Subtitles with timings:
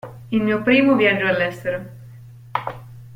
[0.31, 1.85] Il mio primo viaggio all'estero.